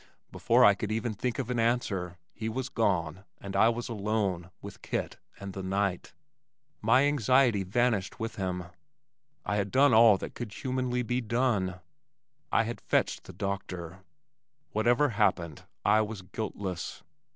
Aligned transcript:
Before 0.31 0.65
I 0.65 0.73
could 0.73 0.91
even 0.91 1.13
think 1.13 1.37
of 1.37 1.51
an 1.51 1.59
answer, 1.59 2.17
he 2.33 2.49
was 2.49 2.69
gone 2.69 3.23
and 3.39 3.55
I 3.55 3.69
was 3.69 3.87
alone 3.87 4.49
with 4.59 4.81
Kit 4.81 5.17
and 5.39 5.53
the 5.53 5.61
night. 5.61 6.11
My 6.81 7.03
anxiety 7.05 7.61
vanished 7.61 8.19
with 8.19 8.35
him. 8.37 8.63
I 9.45 9.57
had 9.57 9.69
done 9.69 9.93
all 9.93 10.17
that 10.17 10.33
could 10.33 10.51
humanly 10.53 11.03
be 11.03 11.21
done, 11.21 11.81
I 12.51 12.63
had 12.63 12.81
fetched 12.81 13.25
the 13.25 13.33
doctor. 13.33 13.99
Whatever 14.71 15.09
happened 15.09 15.65
I 15.85 16.01
was 16.01 16.23
guiltless. 16.23 17.03